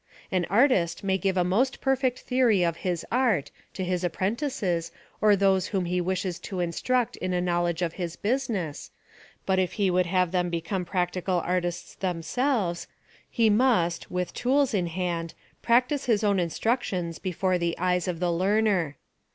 An 0.31 0.45
artist 0.49 1.03
may 1.03 1.19
give 1.19 1.37
a 1.37 1.43
most 1.43 1.79
perfect 1.79 2.21
theory 2.21 2.63
of 2.63 2.77
his 2.77 3.05
art, 3.11 3.51
to 3.75 3.83
his 3.83 4.03
apprentices, 4.03 4.91
or 5.21 5.35
those 5.35 5.67
whom 5.67 5.85
he 5.85 6.01
wishes 6.01 6.39
to 6.39 6.59
in 6.59 6.71
struct 6.71 7.17
in 7.17 7.33
a 7.33 7.39
knowledge 7.39 7.83
of 7.83 7.93
his 8.01 8.15
business, 8.15 8.89
but 9.45 9.59
if 9.59 9.73
he 9.73 9.91
would 9.91 10.07
have 10.07 10.31
them 10.31 10.49
become 10.49 10.85
practical 10.85 11.39
artists 11.45 11.93
them 11.93 12.23
selves, 12.23 12.87
he 13.29 13.47
must, 13.47 14.09
with 14.09 14.33
tools 14.33 14.73
in 14.73 14.87
hand, 14.87 15.35
practise 15.61 16.05
his 16.05 16.23
own 16.23 16.39
instructions 16.39 17.19
before 17.19 17.59
the 17.59 17.77
eyes 17.77 18.07
of 18.07 18.19
the 18.19 18.31
learner. 18.31 18.97